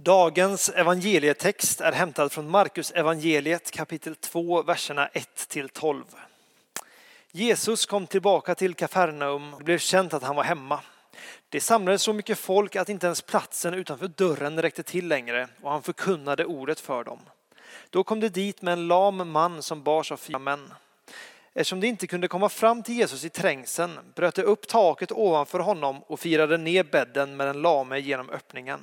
[0.00, 6.04] Dagens evangelietext är hämtad från Markus evangeliet kapitel 2, verserna 1 till 12.
[7.32, 10.80] Jesus kom tillbaka till Kafarnaum och det blev känt att han var hemma.
[11.48, 15.70] Det samlades så mycket folk att inte ens platsen utanför dörren räckte till längre och
[15.70, 17.20] han förkunnade ordet för dem.
[17.90, 20.74] Då kom det dit med en lam man som bars av fyra män.
[21.54, 25.58] Eftersom de inte kunde komma fram till Jesus i trängseln bröt de upp taket ovanför
[25.58, 28.80] honom och firade ner bädden med den lame genom öppningen.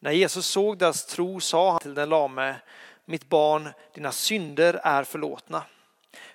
[0.00, 2.56] När Jesus såg deras tro sa han till den lame,
[3.04, 5.62] mitt barn, dina synder är förlåtna.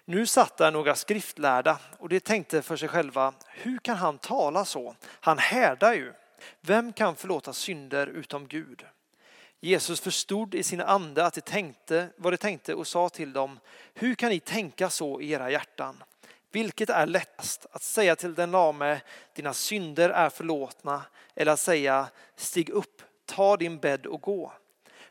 [0.06, 4.66] Nu satt där några skriftlärda och de tänkte för sig själva, hur kan han tala
[4.66, 4.96] så?
[5.06, 6.14] Han härdar ju.
[6.62, 8.86] Vem kan förlåta synder utom Gud?
[9.60, 13.60] Jesus förstod i sin ande att de tänkte vad de tänkte och sa till dem,
[13.94, 16.04] hur kan ni tänka så i era hjärtan?
[16.52, 19.02] Vilket är lättast, att säga till den lame,
[19.34, 21.02] dina synder är förlåtna,
[21.36, 24.54] eller att säga, stig upp, ta din bädd och gå.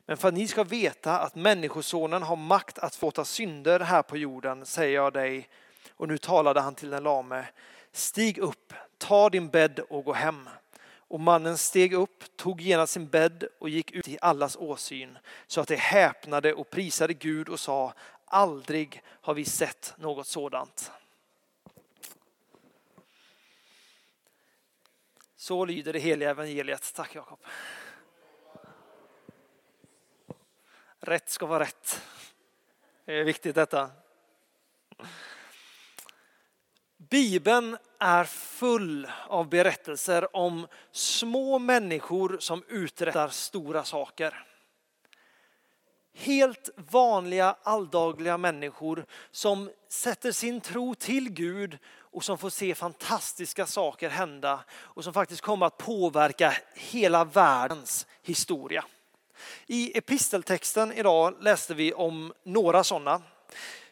[0.07, 4.17] Men för att ni ska veta att Människosonen har makt att förlåta synder här på
[4.17, 5.49] jorden säger jag dig,
[5.91, 7.45] och nu talade han till den lame,
[7.93, 10.49] stig upp, ta din bädd och gå hem.
[11.11, 15.61] Och mannen steg upp, tog genast sin bädd och gick ut i allas åsyn så
[15.61, 17.93] att de häpnade och prisade Gud och sa,
[18.25, 20.91] aldrig har vi sett något sådant.
[25.37, 26.93] Så lyder det heliga evangeliet.
[26.95, 27.39] Tack Jakob.
[31.01, 32.03] Rätt ska vara rätt.
[33.05, 33.91] Det är viktigt detta.
[36.97, 44.45] Bibeln är full av berättelser om små människor som uträttar stora saker.
[46.15, 53.67] Helt vanliga alldagliga människor som sätter sin tro till Gud och som får se fantastiska
[53.67, 58.85] saker hända och som faktiskt kommer att påverka hela världens historia.
[59.67, 63.23] I episteltexten idag läste vi om några sådana.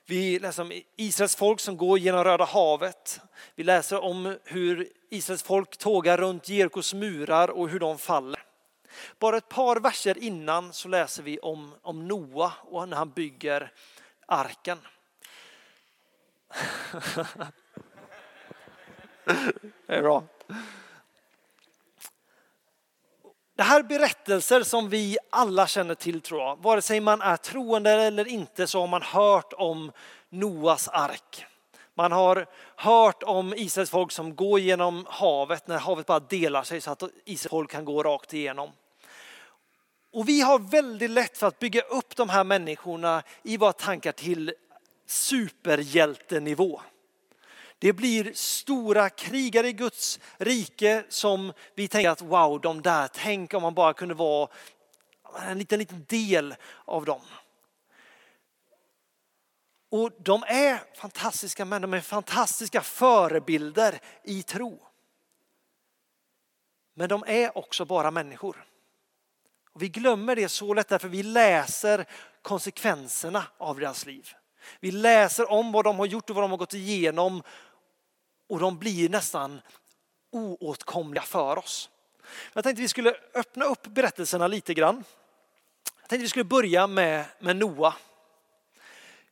[0.06, 3.20] Vi läser om Israels folk som går genom Röda havet.
[3.54, 8.42] Vi läser om hur Israels folk tågar runt Jerikos murar och hur de faller.
[9.18, 13.72] Bara ett par verser innan så läser vi om, om Noa och när han bygger
[14.26, 14.78] arken.
[19.86, 20.24] Det är bra.
[23.56, 26.62] Det här är berättelser som vi alla känner till tror jag.
[26.62, 29.92] Vare sig man är troende eller inte så har man hört om
[30.28, 31.46] Noas ark.
[31.94, 32.46] Man har
[32.76, 37.02] hört om Israels folk som går genom havet när havet bara delar sig så att
[37.24, 38.70] Israels folk kan gå rakt igenom.
[40.12, 44.12] Och vi har väldigt lätt för att bygga upp de här människorna i våra tankar
[44.12, 44.54] till
[45.06, 46.80] superhjältenivå.
[47.78, 53.54] Det blir stora krigare i Guds rike som vi tänker att wow, de där, tänk
[53.54, 54.48] om man bara kunde vara
[55.42, 56.54] en liten, liten del
[56.84, 57.20] av dem.
[59.90, 64.82] Och de är fantastiska män, de är fantastiska förebilder i tro.
[66.94, 68.64] Men de är också bara människor.
[69.72, 72.06] Och vi glömmer det så lätt därför vi läser
[72.42, 74.28] konsekvenserna av deras liv.
[74.80, 77.42] Vi läser om vad de har gjort och vad de har gått igenom
[78.48, 79.60] och de blir nästan
[80.30, 81.90] oåtkomliga för oss.
[82.52, 85.04] Jag tänkte vi skulle öppna upp berättelserna lite grann.
[86.00, 87.94] Jag tänkte vi skulle börja med, med Noa.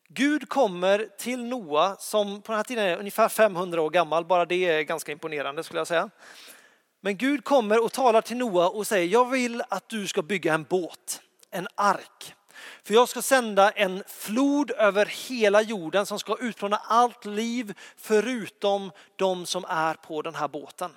[0.08, 4.44] Gud kommer till Noa som på den här tiden är ungefär 500 år gammal, bara
[4.44, 6.10] det är ganska imponerande skulle jag säga.
[7.00, 10.54] Men Gud kommer och talar till Noa och säger, jag vill att du ska bygga
[10.54, 12.34] en båt, en ark.
[12.82, 18.92] För jag ska sända en flod över hela jorden som ska utplåna allt liv förutom
[19.16, 20.97] de som är på den här båten.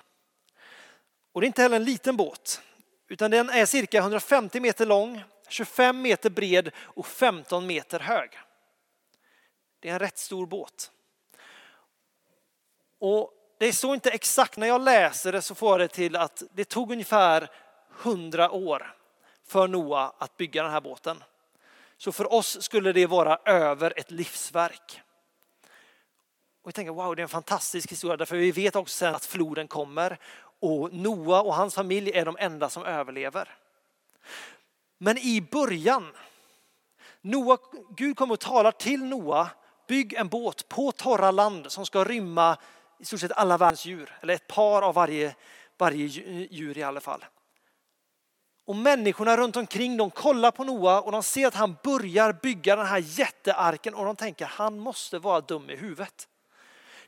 [1.32, 2.62] Och det är inte heller en liten båt,
[3.08, 8.30] utan den är cirka 150 meter lång, 25 meter bred och 15 meter hög.
[9.80, 10.90] Det är en rätt stor båt.
[13.00, 16.42] Och det står inte exakt, när jag läser det så får jag det till att
[16.52, 17.50] det tog ungefär
[18.02, 18.94] 100 år
[19.46, 21.24] för Noa att bygga den här båten.
[21.98, 25.00] Så för oss skulle det vara över ett livsverk.
[26.62, 29.24] Och vi tänker wow, det är en fantastisk historia därför vi vet också sen att
[29.24, 30.18] floden kommer
[30.60, 33.56] och Noa och hans familj är de enda som överlever.
[34.98, 36.12] Men i början,
[37.20, 37.58] Noa,
[37.96, 39.50] Gud kommer och talar till Noa,
[39.88, 42.58] bygg en båt på torra land som ska rymma
[42.98, 45.34] i stort sett alla världens djur, eller ett par av varje,
[45.78, 46.06] varje
[46.50, 47.24] djur i alla fall.
[48.68, 52.76] Och människorna runt omkring de kollar på Noa och de ser att han börjar bygga
[52.76, 56.28] den här jättearken och de tänker han måste vara dum i huvudet.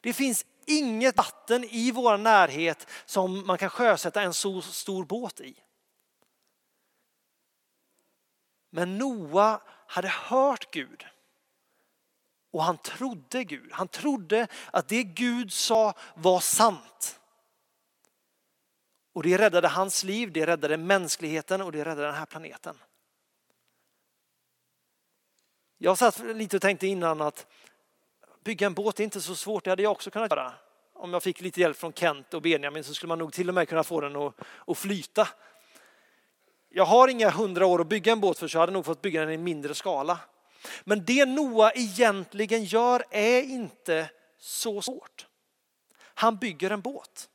[0.00, 5.40] Det finns inget vatten i vår närhet som man kan sjösätta en så stor båt
[5.40, 5.54] i.
[8.70, 11.06] Men Noa hade hört Gud
[12.50, 13.72] och han trodde Gud.
[13.72, 17.19] Han trodde att det Gud sa var sant.
[19.12, 22.78] Och det räddade hans liv, det räddade mänskligheten och det räddade den här planeten.
[25.78, 27.46] Jag satt lite och tänkte innan att
[28.44, 30.52] bygga en båt är inte så svårt, det hade jag också kunnat göra.
[30.92, 33.54] Om jag fick lite hjälp från Kent och Benjamin så skulle man nog till och
[33.54, 34.34] med kunna få den att,
[34.66, 35.28] att flyta.
[36.68, 39.02] Jag har inga hundra år att bygga en båt för så jag hade nog fått
[39.02, 40.18] bygga den i mindre skala.
[40.84, 45.26] Men det Noa egentligen gör är inte så svårt.
[46.14, 47.28] Han bygger en båt.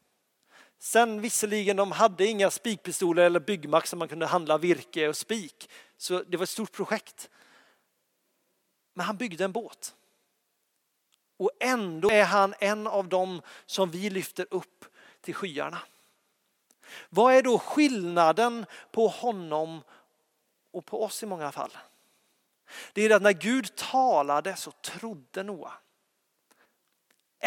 [0.85, 5.69] Sen visserligen, de hade inga spikpistoler eller byggmax som man kunde handla virke och spik.
[5.97, 7.29] Så det var ett stort projekt.
[8.93, 9.95] Men han byggde en båt.
[11.37, 14.85] Och ändå är han en av dem som vi lyfter upp
[15.21, 15.79] till skyarna.
[17.09, 19.81] Vad är då skillnaden på honom
[20.71, 21.77] och på oss i många fall?
[22.93, 25.73] Det är att när Gud talade så trodde Noa.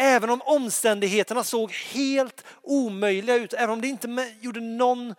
[0.01, 5.15] Även om omständigheterna såg helt omöjliga ut, även om det inte gjorde någon,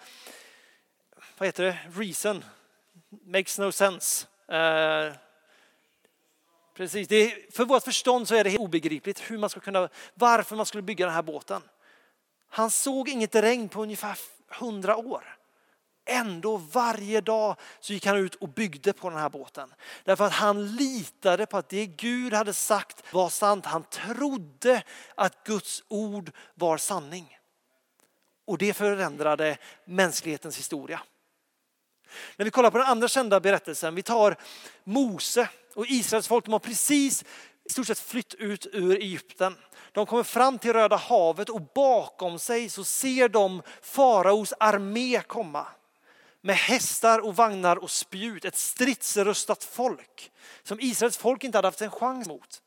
[1.38, 2.44] vad heter det, reason,
[3.27, 4.27] makes no sense.
[4.53, 5.15] Uh,
[6.75, 9.88] precis, det är, för vårt förstånd så är det helt obegripligt hur man ska kunna,
[10.15, 11.62] varför man skulle bygga den här båten.
[12.49, 14.19] Han såg inget regn på ungefär
[14.49, 15.40] hundra år.
[16.12, 19.75] Ändå varje dag så gick han ut och byggde på den här båten.
[20.05, 23.67] Därför att han litade på att det Gud hade sagt var sant.
[23.67, 24.83] Han trodde
[25.15, 27.39] att Guds ord var sanning.
[28.47, 31.01] Och det förändrade mänsklighetens historia.
[32.37, 34.37] När vi kollar på den andra kända berättelsen, vi tar
[34.85, 37.25] Mose och Israels folk, de har precis
[37.65, 39.57] i stort sett flytt ut ur Egypten.
[39.93, 45.67] De kommer fram till Röda havet och bakom sig så ser de faraos armé komma
[46.41, 50.33] med hästar och vagnar och spjut, ett stridsrustat folk
[50.63, 52.63] som Israels folk inte hade haft en chans mot.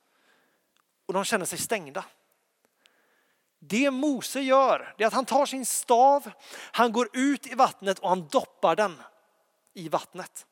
[1.06, 2.06] Och de känner sig stängda.
[3.60, 6.31] Det Mose gör det är att han tar sin stav,
[6.72, 9.02] han går ut i vattnet och han doppar den
[9.74, 10.46] i vattnet.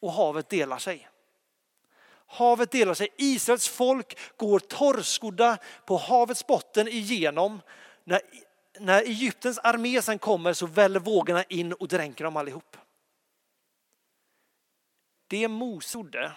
[0.00, 1.08] Och havet delar sig.
[2.26, 3.08] Havet delar sig.
[3.16, 7.60] Israels folk går torrskodda på havets botten igenom.
[8.04, 8.20] När,
[8.80, 12.76] när Egyptens armé sen kommer så väller vågorna in och dränker dem allihop.
[15.26, 16.32] Det Mose gjorde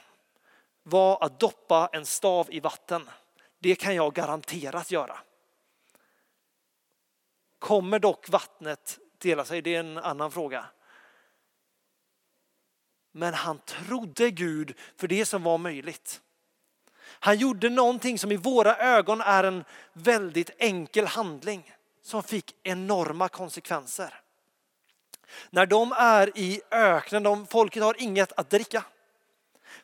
[0.84, 3.10] var att doppa en stav i vatten.
[3.60, 5.20] Det kan jag garanterat göra.
[7.60, 10.66] Kommer dock vattnet dela sig, det är en annan fråga.
[13.12, 16.22] Men han trodde Gud för det som var möjligt.
[17.02, 19.64] Han gjorde någonting som i våra ögon är en
[19.94, 24.22] väldigt enkel handling som fick enorma konsekvenser.
[25.50, 28.84] När de är i öknen, de, folket har inget att dricka.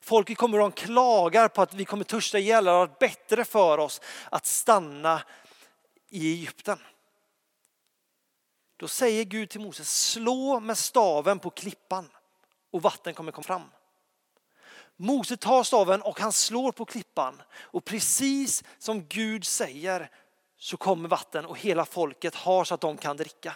[0.01, 3.77] Folket kommer och klagar på att vi kommer törsta ihjäl, det har varit bättre för
[3.77, 5.21] oss att stanna
[6.09, 6.79] i Egypten.
[8.77, 12.09] Då säger Gud till Moses, slå med staven på klippan
[12.71, 13.71] och vatten kommer komma fram.
[14.97, 20.09] Mose tar staven och han slår på klippan och precis som Gud säger
[20.65, 23.56] så kommer vatten och hela folket har så att de kan dricka.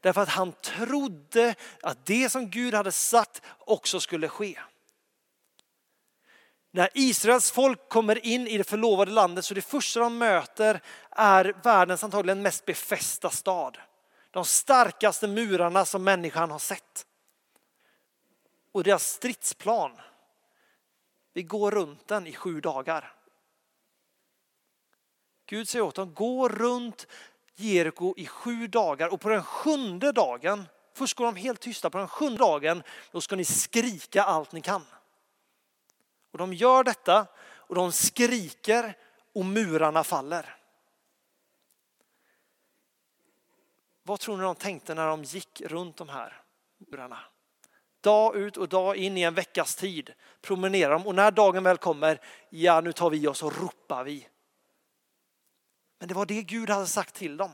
[0.00, 4.60] Därför att han trodde att det som Gud hade sagt också skulle ske.
[6.70, 11.54] När Israels folk kommer in i det förlovade landet så det första de möter är
[11.62, 13.78] världens antagligen mest befästa stad.
[14.30, 17.06] De starkaste murarna som människan har sett
[18.72, 20.00] och deras stridsplan.
[21.32, 23.19] Vi går runt den i sju dagar.
[25.50, 27.06] Gud säger åt dem, gå runt
[27.54, 31.98] Jeriko i sju dagar och på den sjunde dagen, först går de helt tysta, på
[31.98, 34.86] den sjunde dagen då ska ni skrika allt ni kan.
[36.30, 38.96] Och de gör detta och de skriker
[39.34, 40.56] och murarna faller.
[44.02, 46.42] Vad tror ni de tänkte när de gick runt de här
[46.78, 47.18] murarna?
[48.00, 51.76] Dag ut och dag in i en veckas tid promenerar de och när dagen väl
[51.76, 54.29] kommer, ja nu tar vi oss och ropar vi.
[56.00, 57.52] Men det var det Gud hade sagt till dem.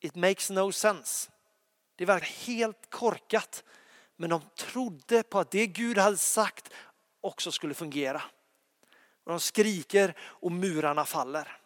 [0.00, 1.30] It makes no sense.
[1.96, 3.64] Det verkar helt korkat.
[4.16, 6.72] Men de trodde på att det Gud hade sagt
[7.20, 8.22] också skulle fungera.
[9.24, 11.58] Och de skriker och murarna faller.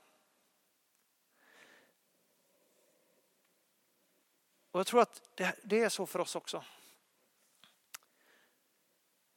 [4.70, 6.64] Och jag tror att det är så för oss också.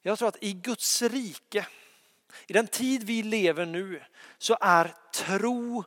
[0.02, 1.66] Jag tror att i Guds rike,
[2.46, 4.04] i den tid vi lever nu,
[4.38, 4.94] så är
[5.26, 5.84] tro,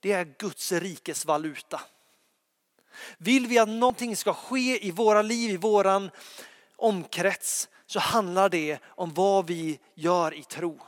[0.00, 1.80] det är Guds rikes valuta.
[3.18, 6.10] Vill vi att någonting ska ske i våra liv, i våran
[6.76, 10.80] omkrets, så handlar det om vad vi gör i tro.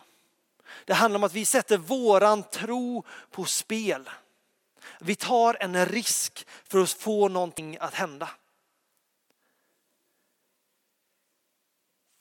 [0.85, 4.11] Det handlar om att vi sätter våran tro på spel.
[5.01, 8.31] Vi tar en risk för att få någonting att hända.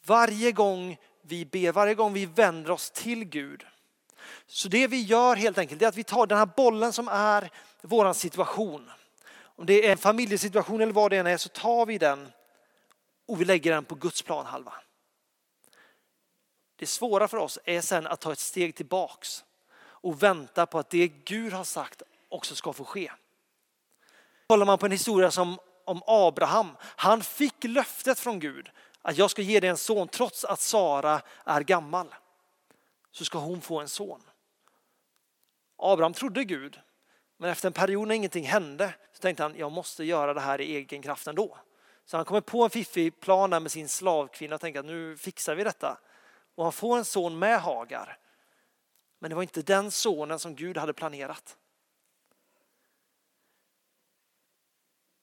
[0.05, 3.65] Varje gång vi ber, varje gång vi vänder oss till Gud.
[4.47, 7.49] Så det vi gör helt enkelt är att vi tar den här bollen som är
[7.81, 8.91] våran situation.
[9.41, 12.31] Om det är en familjesituation eller vad det än är så tar vi den
[13.27, 14.73] och vi lägger den på Guds planhalva.
[16.75, 19.43] Det svåra för oss är sen att ta ett steg tillbaks
[19.79, 23.11] och vänta på att det Gud har sagt också ska få ske.
[24.47, 28.69] Kollar man på en historia som om Abraham, han fick löftet från Gud
[29.01, 32.07] att jag ska ge dig en son trots att Sara är gammal.
[33.11, 34.21] Så ska hon få en son.
[35.77, 36.79] Abraham trodde Gud,
[37.37, 40.61] men efter en period när ingenting hände så tänkte han jag måste göra det här
[40.61, 41.57] i egen kraft ändå.
[42.05, 45.55] Så han kommer på en fiffig plan med sin slavkvinna och tänker att nu fixar
[45.55, 45.97] vi detta.
[46.55, 48.17] Och han får en son med Hagar.
[49.19, 51.57] Men det var inte den sonen som Gud hade planerat.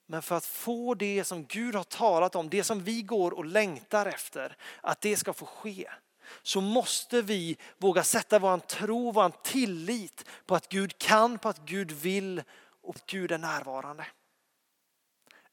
[0.07, 3.45] Men för att få det som Gud har talat om, det som vi går och
[3.45, 5.90] längtar efter, att det ska få ske,
[6.42, 11.59] så måste vi våga sätta vår tro, vår tillit på att Gud kan, på att
[11.59, 12.42] Gud vill
[12.83, 14.06] och att Gud är närvarande.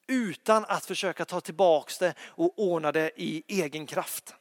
[0.07, 4.35] Utan att försöka ta tillbaka det och ordna det i egen kraft.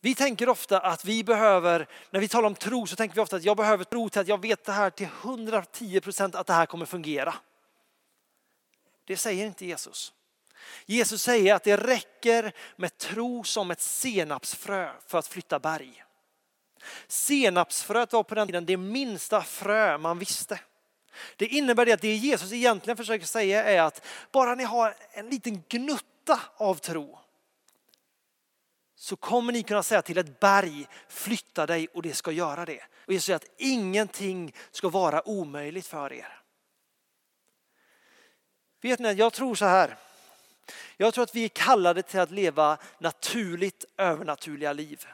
[0.00, 3.36] Vi tänker ofta att vi behöver, när vi talar om tro så tänker vi ofta
[3.36, 6.52] att jag behöver tro till att jag vet det här till 110 procent att det
[6.52, 7.34] här kommer fungera.
[9.04, 10.12] Det säger inte Jesus.
[10.86, 16.04] Jesus säger att det räcker med tro som ett senapsfrö för att flytta berg.
[17.08, 20.60] Senapsfröet var på den tiden det minsta frö man visste.
[21.36, 25.30] Det innebär det att det Jesus egentligen försöker säga är att bara ni har en
[25.30, 27.18] liten gnutta av tro
[28.96, 32.82] så kommer ni kunna säga till ett berg, flytta dig och det ska göra det.
[33.06, 36.40] Och Jesus säger att ingenting ska vara omöjligt för er.
[38.80, 39.96] Vet ni, jag tror så här.
[40.96, 45.06] Jag tror att vi är kallade till att leva naturligt övernaturliga liv.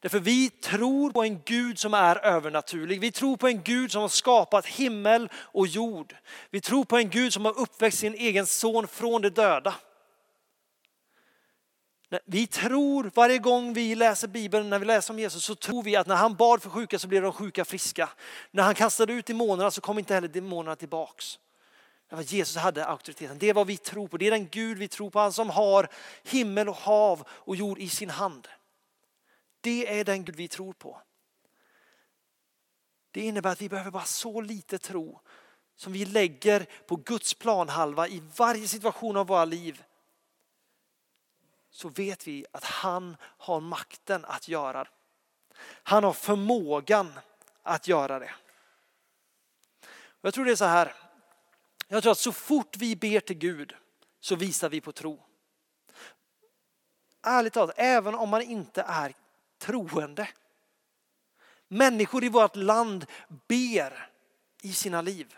[0.00, 3.00] Därför vi tror på en Gud som är övernaturlig.
[3.00, 6.16] Vi tror på en Gud som har skapat himmel och jord.
[6.50, 9.74] Vi tror på en Gud som har uppväxt sin egen son från de döda.
[12.24, 15.96] Vi tror varje gång vi läser Bibeln, när vi läser om Jesus, så tror vi
[15.96, 18.08] att när han bad för sjuka så blev de sjuka friska.
[18.50, 21.38] När han kastade ut demonerna så kom inte heller demonerna tillbaks.
[22.10, 23.38] Därför Jesus hade auktoriteten.
[23.38, 24.16] Det är vad vi tror på.
[24.16, 25.18] Det är den Gud vi tror på.
[25.18, 25.88] Han som har
[26.22, 28.48] himmel och hav och jord i sin hand.
[29.60, 31.02] Det är den Gud vi tror på.
[33.10, 35.20] Det innebär att vi behöver bara så lite tro
[35.76, 39.82] som vi lägger på Guds planhalva i varje situation av våra liv
[41.70, 44.90] så vet vi att han har makten att göra det.
[45.82, 47.12] Han har förmågan
[47.62, 48.34] att göra det.
[50.20, 50.94] Jag tror det är så här.
[51.92, 53.74] Jag tror att så fort vi ber till Gud
[54.20, 55.22] så visar vi på tro.
[57.22, 59.14] Ärligt talat, även om man inte är
[59.58, 60.28] troende.
[61.68, 63.06] Människor i vårt land
[63.48, 64.10] ber
[64.62, 65.36] i sina liv.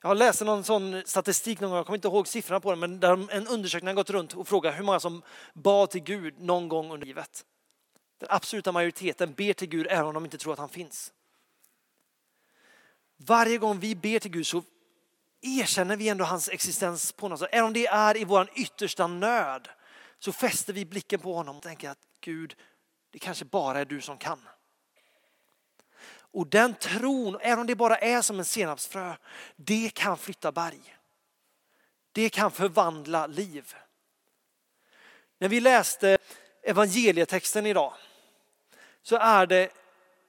[0.00, 2.78] Jag har läst någon sån statistik någon gång, jag kommer inte ihåg siffrorna på den,
[2.78, 5.22] men där en undersökning har gått runt och frågat hur många som
[5.54, 7.44] bad till Gud någon gång under livet.
[8.18, 11.12] Den absoluta majoriteten ber till Gud även om de inte tror att han finns.
[13.16, 14.62] Varje gång vi ber till Gud så
[15.46, 17.48] erkänner vi ändå hans existens på något sätt.
[17.52, 19.68] Även om det är i vår yttersta nöd
[20.18, 22.56] så fäster vi blicken på honom och tänker att Gud,
[23.10, 24.48] det kanske bara är du som kan.
[26.36, 29.14] Och den tron, även om det bara är som en senapsfrö,
[29.56, 30.96] det kan flytta berg.
[32.12, 33.74] Det kan förvandla liv.
[35.38, 36.18] När vi läste
[36.62, 37.94] evangelietexten idag
[39.02, 39.70] så är det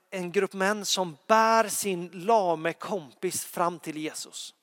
[0.10, 4.54] en grupp män som bär sin lame kompis fram till Jesus.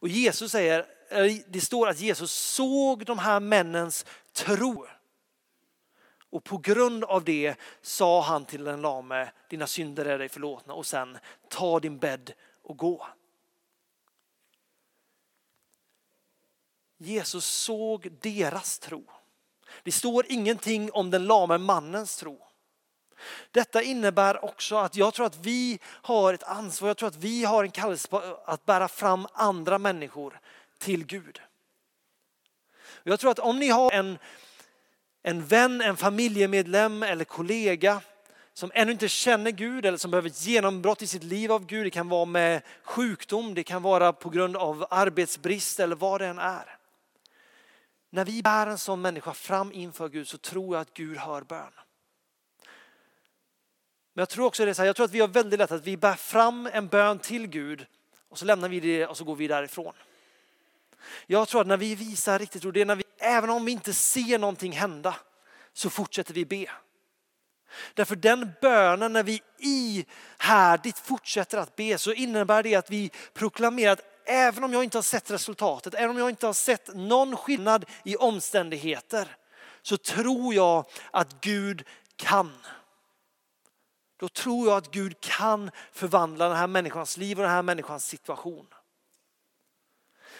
[0.00, 4.86] Och Jesus säger, eh, det står att Jesus såg de här männens tro.
[6.30, 10.74] Och på grund av det sa han till den lame, dina synder är dig förlåtna
[10.74, 13.06] och sen ta din bädd och gå.
[16.98, 19.04] Jesus såg deras tro.
[19.82, 22.49] Det står ingenting om den lame mannens tro.
[23.50, 27.44] Detta innebär också att jag tror att vi har ett ansvar, jag tror att vi
[27.44, 28.08] har en kallelse
[28.44, 30.40] att bära fram andra människor
[30.78, 31.40] till Gud.
[33.02, 34.18] Jag tror att om ni har en
[35.22, 38.00] en vän, en familjemedlem eller kollega
[38.52, 41.86] som ännu inte känner Gud eller som behöver ett genombrott i sitt liv av Gud.
[41.86, 46.26] Det kan vara med sjukdom, det kan vara på grund av arbetsbrist eller vad det
[46.26, 46.76] än är.
[48.10, 51.42] När vi bär en sån människa fram inför Gud så tror jag att Gud hör
[51.42, 51.72] bön.
[54.20, 55.86] Men jag tror också det så här, jag tror att vi har väldigt lätt att
[55.86, 57.86] vi bär fram en bön till Gud
[58.28, 59.92] och så lämnar vi det och så går vi därifrån.
[61.26, 63.72] Jag tror att när vi visar riktigt tro, det är när vi, även om vi
[63.72, 65.14] inte ser någonting hända,
[65.72, 66.66] så fortsätter vi be.
[67.94, 73.92] Därför den bönen när vi ihärdigt fortsätter att be så innebär det att vi proklamerar
[73.92, 77.36] att även om jag inte har sett resultatet, även om jag inte har sett någon
[77.36, 79.36] skillnad i omständigheter
[79.82, 81.84] så tror jag att Gud
[82.16, 82.52] kan.
[84.20, 88.06] Då tror jag att Gud kan förvandla den här människans liv och den här människans
[88.06, 88.66] situation.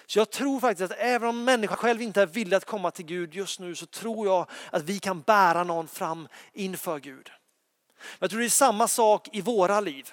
[0.07, 3.05] Så jag tror faktiskt att även om människan själv inte är villig att komma till
[3.05, 7.31] Gud just nu så tror jag att vi kan bära någon fram inför Gud.
[8.19, 10.13] Jag tror det är samma sak i våra liv.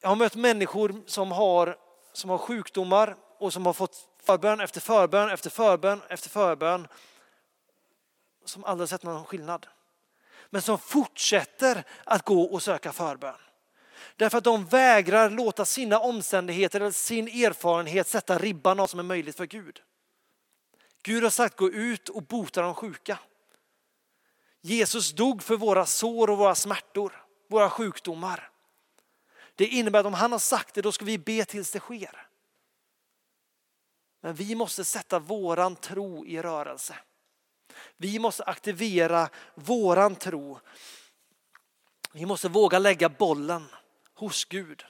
[0.00, 1.76] Jag har mött människor som har,
[2.12, 6.88] som har sjukdomar och som har fått förbön efter förbön efter förbön efter förbön.
[8.44, 9.66] Som aldrig sett någon skillnad.
[10.50, 13.34] Men som fortsätter att gå och söka förbön.
[14.16, 19.04] Därför att de vägrar låta sina omständigheter eller sin erfarenhet sätta ribban av som är
[19.04, 19.82] möjligt för Gud.
[21.02, 23.18] Gud har sagt gå ut och bota de sjuka.
[24.60, 28.50] Jesus dog för våra sår och våra smärtor, våra sjukdomar.
[29.54, 32.26] Det innebär att om han har sagt det, då ska vi be tills det sker.
[34.20, 36.94] Men vi måste sätta våran tro i rörelse.
[37.96, 40.58] Vi måste aktivera våran tro.
[42.12, 43.66] Vi måste våga lägga bollen
[44.14, 44.84] hos Gud.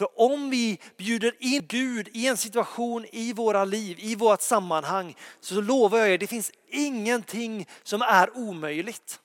[0.00, 5.16] För om vi bjuder in Gud i en situation i våra liv, i vårt sammanhang,
[5.40, 9.20] så lovar jag er, det finns ingenting som är omöjligt.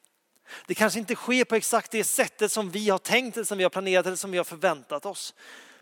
[0.68, 3.64] Det kanske inte sker på exakt det sättet som vi har tänkt eller som vi
[3.64, 5.34] har planerat eller som vi har förväntat oss.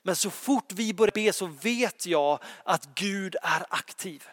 [0.02, 4.28] Men så fort vi börjar be så vet jag att Gud är aktiv.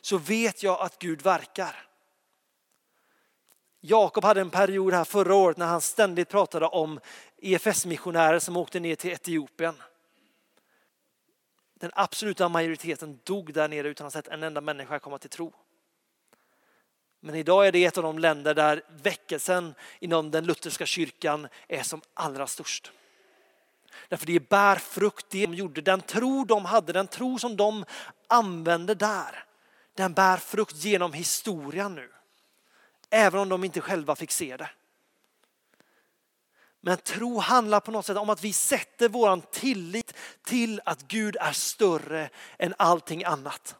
[0.00, 1.86] Så vet jag att Gud verkar.
[3.80, 7.00] Jakob hade en period här förra året när han ständigt pratade om
[7.36, 9.82] EFS-missionärer som åkte ner till Etiopien.
[11.74, 15.30] Den absoluta majoriteten dog där nere utan att ha sett en enda människa komma till
[15.30, 15.52] tro.
[17.20, 21.82] Men idag är det ett av de länder där väckelsen inom den lutherska kyrkan är
[21.82, 22.92] som allra störst.
[24.08, 27.84] Därför det bär frukt, det de gjorde, den tro de hade, den tro som de
[28.26, 29.44] använde där,
[29.96, 32.12] den bär frukt genom historien nu.
[33.10, 34.70] Även om de inte själva fick se det.
[36.80, 41.36] Men tro handlar på något sätt om att vi sätter vår tillit till att Gud
[41.40, 43.76] är större än allting annat.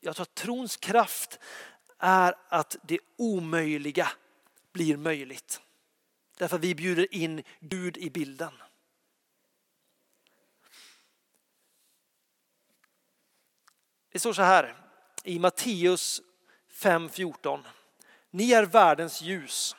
[0.00, 1.38] Jag tror att trons kraft
[1.98, 4.08] är att det omöjliga
[4.72, 5.60] blir möjligt.
[6.38, 8.52] Därför vi bjuder in Gud i bilden.
[14.12, 14.76] Det står så här
[15.24, 16.22] i Matteus
[16.72, 17.60] 5.14.
[18.30, 19.76] Ni är världens ljus.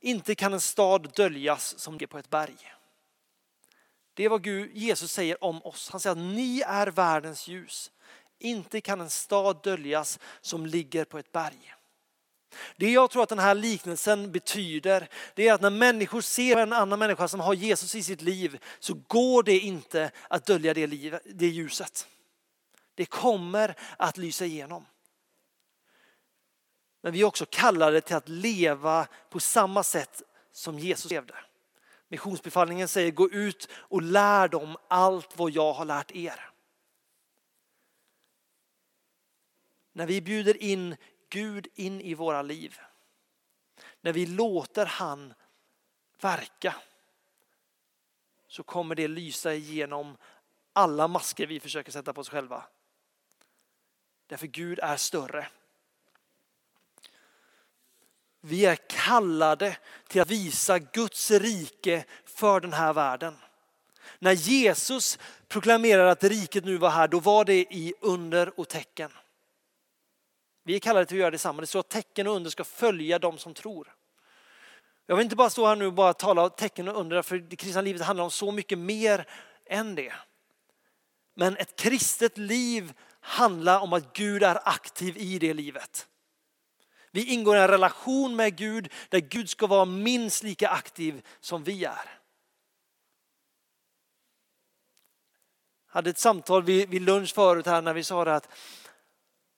[0.00, 2.74] Inte kan en stad döljas som ligger på ett berg.
[4.14, 5.90] Det är vad Gud, Jesus säger om oss.
[5.90, 7.90] Han säger att ni är världens ljus.
[8.38, 11.74] Inte kan en stad döljas som ligger på ett berg.
[12.76, 16.72] Det jag tror att den här liknelsen betyder, det är att när människor ser en
[16.72, 20.86] annan människa som har Jesus i sitt liv så går det inte att dölja det,
[20.86, 22.08] liv, det ljuset.
[23.00, 24.86] Det kommer att lysa igenom.
[27.00, 31.34] Men vi är också kallade till att leva på samma sätt som Jesus levde.
[32.08, 36.50] Missionsbefallningen säger gå ut och lär dem allt vad jag har lärt er.
[39.92, 40.96] När vi bjuder in
[41.28, 42.78] Gud in i våra liv,
[44.00, 45.34] när vi låter han
[46.20, 46.74] verka
[48.46, 50.16] så kommer det lysa igenom
[50.72, 52.66] alla masker vi försöker sätta på oss själva.
[54.30, 55.46] Därför Gud är större.
[58.40, 59.76] Vi är kallade
[60.08, 63.36] till att visa Guds rike för den här världen.
[64.18, 69.10] När Jesus proklamerade att riket nu var här, då var det i under och tecken.
[70.62, 71.60] Vi är kallade till att göra detsamma.
[71.60, 73.94] Det står att tecken och under ska följa dem som tror.
[75.06, 77.38] Jag vill inte bara stå här nu och bara tala om tecken och under, för
[77.38, 79.26] det kristna livet handlar om så mycket mer
[79.66, 80.12] än det.
[81.34, 86.06] Men ett kristet liv handlar om att Gud är aktiv i det livet.
[87.10, 91.64] Vi ingår i en relation med Gud där Gud ska vara minst lika aktiv som
[91.64, 92.20] vi är.
[95.86, 98.48] Jag hade ett samtal vid, vid lunch förut här när vi sa det att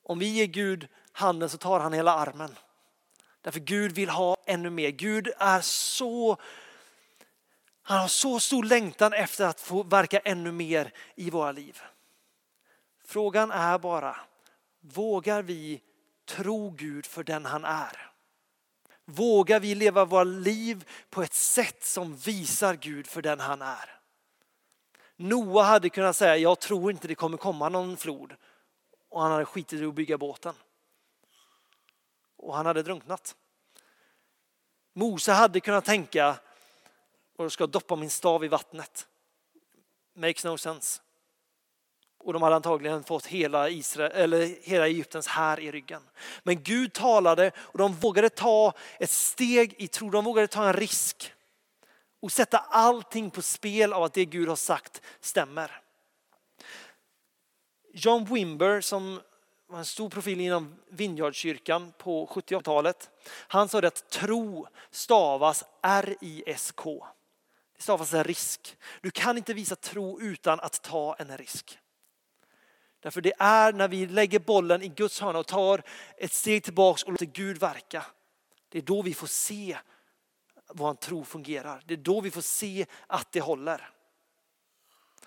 [0.03, 2.57] om vi ger Gud handen så tar han hela armen.
[3.41, 4.91] Därför Gud vill ha ännu mer.
[4.91, 6.39] Gud är så
[7.83, 11.83] han har så stor längtan efter att få verka ännu mer i våra liv.
[13.13, 14.17] Frågan är bara,
[14.81, 15.83] vågar vi
[16.25, 18.11] tro Gud för den han är?
[19.05, 24.01] Vågar vi leva våra liv på ett sätt som visar Gud för den han är?
[25.17, 28.35] Noa hade kunnat säga, jag tror inte det kommer komma någon flod.
[29.09, 30.55] Och han hade skitit i att bygga båten.
[32.37, 33.37] Och han hade drunknat.
[34.93, 36.39] Mose hade kunnat tänka,
[37.37, 39.09] och ska doppa min stav i vattnet.
[40.15, 41.03] Makes no sense.
[42.25, 46.03] Och de hade antagligen fått hela, Israel, eller hela Egyptens här i ryggen.
[46.43, 50.73] Men Gud talade och de vågade ta ett steg i tro, de vågade ta en
[50.73, 51.33] risk
[52.21, 55.81] och sätta allting på spel av att det Gud har sagt stämmer.
[57.93, 59.21] John Wimber som
[59.67, 63.11] var en stor profil inom Vineyardkyrkan på 70-talet.
[63.29, 67.07] Han sa att tro stavas R-I-S-K.
[67.77, 68.77] Det stavas en risk.
[69.01, 71.79] Du kan inte visa tro utan att ta en risk.
[73.03, 75.83] Därför det är när vi lägger bollen i Guds hörna och tar
[76.17, 78.07] ett steg tillbaks och låter Gud verka.
[78.69, 79.79] Det är då vi får se
[80.75, 81.83] vår tro fungerar.
[81.87, 83.91] Det är då vi får se att det håller.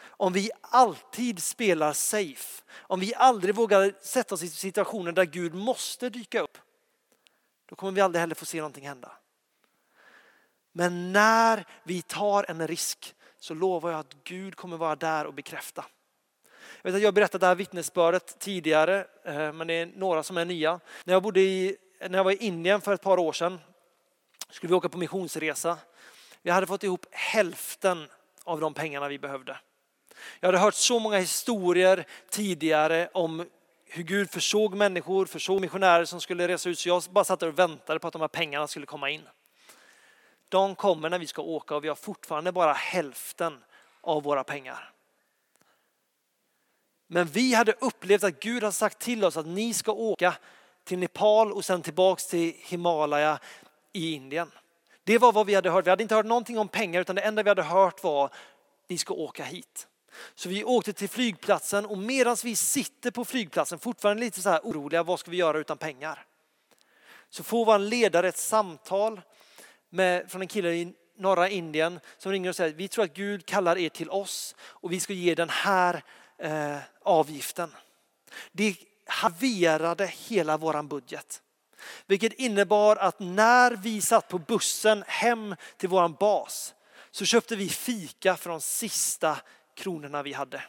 [0.01, 5.53] Om vi alltid spelar safe, om vi aldrig vågar sätta oss i situationer där Gud
[5.55, 6.57] måste dyka upp,
[7.65, 9.11] då kommer vi aldrig heller få se någonting hända.
[10.71, 15.33] Men när vi tar en risk så lovar jag att Gud kommer vara där och
[15.33, 15.85] bekräfta.
[16.81, 20.37] Jag vet att jag berättat det här vittnesbördet tidigare, eh, men det är några som
[20.37, 20.79] är nya.
[21.03, 21.77] När jag, bodde i,
[22.09, 23.59] när jag var i Indien för ett par år sedan
[24.49, 25.77] skulle vi åka på missionsresa.
[26.41, 28.07] Vi hade fått ihop hälften
[28.43, 29.57] av de pengarna vi behövde.
[30.39, 33.45] Jag hade hört så många historier tidigare om
[33.85, 36.79] hur Gud försåg människor, försåg missionärer som skulle resa ut.
[36.79, 39.21] Så jag bara satt där och väntade på att de här pengarna skulle komma in.
[40.49, 43.63] De kommer när vi ska åka och vi har fortfarande bara hälften
[44.01, 44.94] av våra pengar.
[47.07, 50.35] Men vi hade upplevt att Gud har sagt till oss att ni ska åka
[50.83, 53.39] till Nepal och sen tillbaks till Himalaya
[53.93, 54.51] i Indien.
[55.03, 55.85] Det var vad vi hade hört.
[55.85, 58.29] Vi hade inte hört någonting om pengar utan det enda vi hade hört var
[58.87, 59.87] ni ska åka hit.
[60.35, 64.59] Så vi åkte till flygplatsen och medan vi sitter på flygplatsen, fortfarande lite så här
[64.63, 66.25] oroliga, vad ska vi göra utan pengar?
[67.29, 69.21] Så får vår ledare ett samtal
[69.89, 73.45] med, från en kille i norra Indien som ringer och säger vi tror att Gud
[73.45, 76.03] kallar er till oss och vi ska ge den här
[76.37, 77.75] eh, avgiften.
[78.51, 81.41] Det halverade hela vår budget.
[82.05, 86.75] Vilket innebar att när vi satt på bussen hem till vår bas
[87.11, 89.41] så köpte vi fika för de sista
[89.73, 90.63] kronorna vi hade.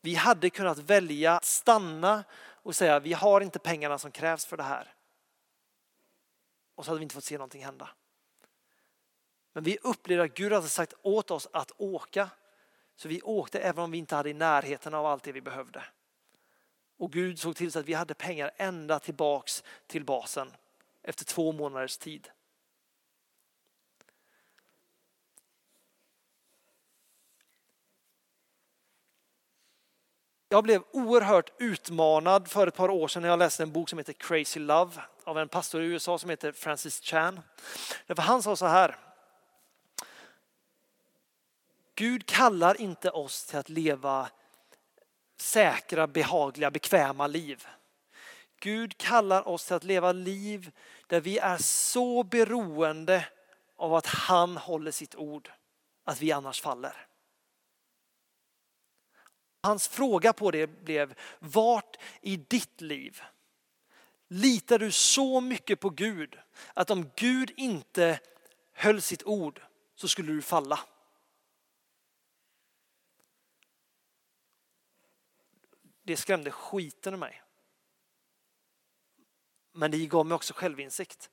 [0.00, 2.24] Vi hade kunnat välja att stanna
[2.62, 4.94] och säga vi har inte pengarna som krävs för det här.
[6.74, 7.88] Och så hade vi inte fått se någonting hända.
[9.52, 12.30] Men vi upplevde att Gud hade sagt åt oss att åka.
[13.00, 15.84] Så vi åkte även om vi inte hade i närheten av allt det vi behövde.
[16.98, 20.52] Och Gud såg till så att vi hade pengar ända tillbaks till basen
[21.02, 22.30] efter två månaders tid.
[30.48, 33.98] Jag blev oerhört utmanad för ett par år sedan när jag läste en bok som
[33.98, 37.40] heter Crazy Love av en pastor i USA som heter Francis Chan.
[38.06, 39.09] Därför han sa så här.
[42.00, 44.30] Gud kallar inte oss till att leva
[45.36, 47.66] säkra, behagliga, bekväma liv.
[48.60, 50.70] Gud kallar oss till att leva liv
[51.06, 53.28] där vi är så beroende
[53.76, 55.50] av att han håller sitt ord
[56.04, 57.06] att vi annars faller.
[59.62, 63.22] Hans fråga på det blev, vart i ditt liv
[64.28, 66.38] litar du så mycket på Gud
[66.74, 68.20] att om Gud inte
[68.72, 69.62] höll sitt ord
[69.96, 70.80] så skulle du falla?
[76.10, 77.42] Det skrämde skiten ur mig.
[79.72, 81.30] Men det gav mig också självinsikt.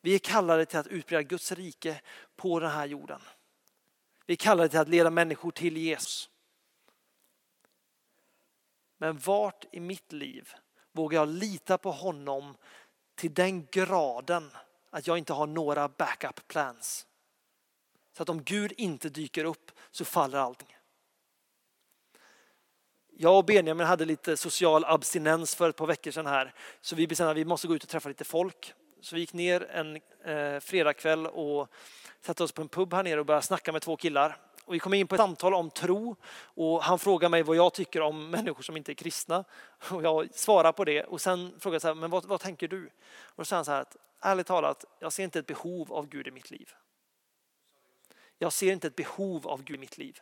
[0.00, 2.00] Vi är kallade till att utbreda Guds rike
[2.36, 3.20] på den här jorden.
[4.26, 6.30] Vi är kallade till att leda människor till Jesus.
[8.96, 10.52] Men vart i mitt liv
[10.92, 12.56] vågar jag lita på honom
[13.14, 14.50] till den graden
[14.90, 17.06] att jag inte har några backup plans?
[18.12, 20.77] Så att om Gud inte dyker upp så faller allting.
[23.20, 26.54] Jag och Benjamin hade lite social abstinens för ett par veckor sedan här.
[26.80, 28.74] Så vi bestämde att vi måste gå ut och träffa lite folk.
[29.00, 31.68] Så vi gick ner en eh, fredagkväll och
[32.20, 34.36] satte oss på en pub här nere och började snacka med två killar.
[34.64, 37.74] Och vi kom in på ett samtal om tro och han frågade mig vad jag
[37.74, 39.44] tycker om människor som inte är kristna.
[39.90, 42.68] Och jag svarade på det och sen frågade jag så här, men vad, vad tänker
[42.68, 42.86] du?
[43.22, 46.08] Och då sa han så här att ärligt talat, jag ser inte ett behov av
[46.08, 46.70] Gud i mitt liv.
[48.38, 50.20] Jag ser inte ett behov av Gud i mitt liv.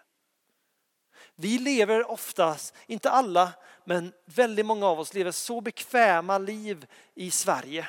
[1.37, 3.53] Vi lever oftast, inte alla,
[3.85, 7.89] men väldigt många av oss lever så bekväma liv i Sverige.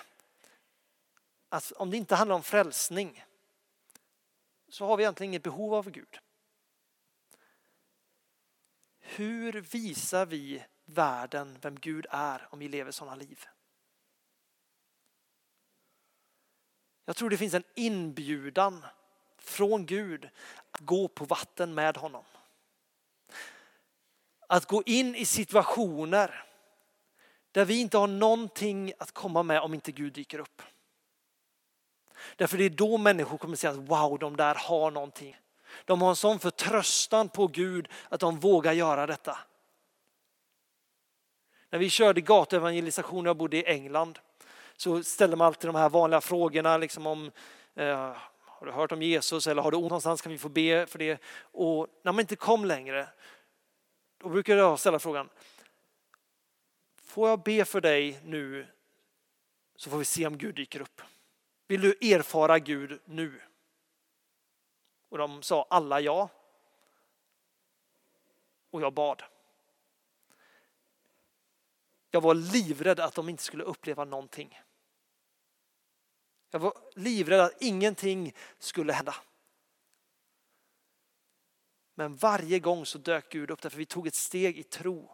[1.50, 3.24] Att om det inte handlar om frälsning
[4.70, 6.20] så har vi egentligen inget behov av Gud.
[9.00, 13.46] Hur visar vi världen vem Gud är om vi lever sådana liv?
[17.06, 18.86] Jag tror det finns en inbjudan
[19.38, 20.30] från Gud
[20.72, 22.24] att gå på vatten med honom.
[24.48, 26.44] Att gå in i situationer
[27.52, 30.62] där vi inte har någonting att komma med om inte Gud dyker upp.
[32.36, 35.38] Därför det är då människor kommer att säga att wow, de där har någonting.
[35.86, 39.38] De har en sån förtröstan på Gud att de vågar göra detta.
[41.70, 44.20] När vi körde gatuevangelisation, jag bodde i England,
[44.78, 47.32] så ställde man alltid de här vanliga frågorna liksom om
[47.76, 50.86] eh, har du hört om Jesus eller har du ont någonstans kan vi få be
[50.86, 51.22] för det.
[51.42, 53.08] Och när man inte kom längre,
[54.18, 55.30] då brukar jag ställa frågan,
[56.96, 58.68] får jag be för dig nu
[59.76, 61.02] så får vi se om Gud dyker upp.
[61.68, 63.42] Vill du erfara Gud nu?
[65.10, 66.30] Och de sa alla ja.
[68.70, 69.24] Och jag bad.
[72.12, 74.62] Jag var livrädd att de inte skulle uppleva någonting.
[76.50, 79.16] Jag var livrädd att ingenting skulle hända.
[81.98, 85.12] Men varje gång så dök Gud upp därför vi tog ett steg i tro.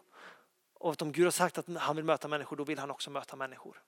[0.74, 3.10] Och att om Gud har sagt att han vill möta människor, då vill han också
[3.10, 3.82] möta människor.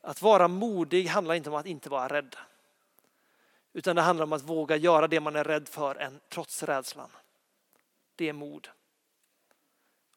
[0.00, 2.36] Att vara modig handlar inte om att inte vara rädd.
[3.72, 7.10] Utan det handlar om att våga göra det man är rädd för än trots rädslan.
[8.14, 8.68] Det är mod.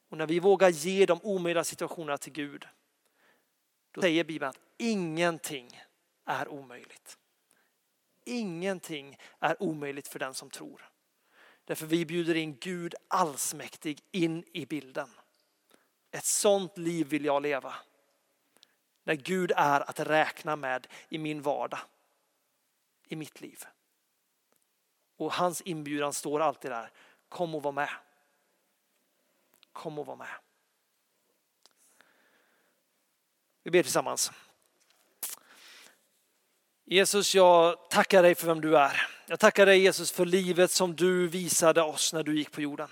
[0.09, 2.67] Och när vi vågar ge de omöjliga situationerna till Gud,
[3.91, 5.81] då säger Bibeln att ingenting
[6.25, 7.17] är omöjligt.
[8.25, 10.89] Ingenting är omöjligt för den som tror.
[11.65, 15.09] Därför vi bjuder in Gud allsmäktig in i bilden.
[16.11, 17.75] Ett sånt liv vill jag leva.
[19.03, 21.79] När Gud är att räkna med i min vardag,
[23.07, 23.63] i mitt liv.
[25.17, 26.91] Och hans inbjudan står alltid där.
[27.29, 27.89] Kom och var med.
[29.71, 30.35] Kom och var med.
[33.63, 34.31] Vi ber tillsammans.
[36.87, 39.07] Jesus, jag tackar dig för vem du är.
[39.25, 42.89] Jag tackar dig Jesus för livet som du visade oss när du gick på jorden.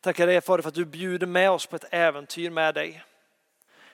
[0.00, 3.04] Tackar dig Fader för att du bjuder med oss på ett äventyr med dig.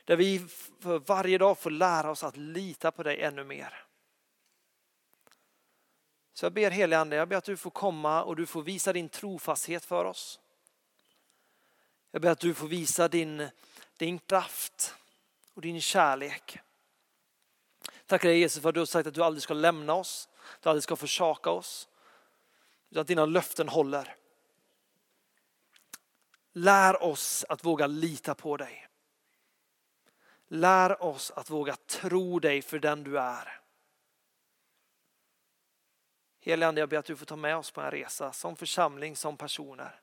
[0.05, 0.47] Där vi
[0.81, 3.85] för varje dag får lära oss att lita på dig ännu mer.
[6.35, 8.93] Så jag ber helige Ande, jag ber att du får komma och du får visa
[8.93, 10.41] din trofasthet för oss.
[12.11, 13.49] Jag ber att du får visa din,
[13.97, 14.95] din kraft
[15.55, 16.59] och din kärlek.
[18.09, 20.29] Tackar dig Jesus för att du har sagt att du aldrig ska lämna oss,
[20.61, 21.89] du aldrig ska försaka oss.
[22.91, 24.17] Utan att dina löften håller.
[26.53, 28.89] Lär oss att våga lita på dig.
[30.47, 33.61] Lär oss att våga tro dig för den du är.
[36.41, 39.17] Helige Ande, jag ber att du får ta med oss på en resa som församling,
[39.17, 40.01] som personer.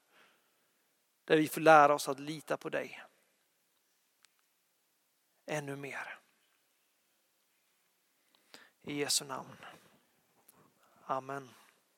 [1.23, 3.03] Där vi får lära oss att lita på dig.
[5.45, 6.24] Ännu mer.
[8.87, 9.45] I Jesu namn.
[11.09, 11.64] Amen.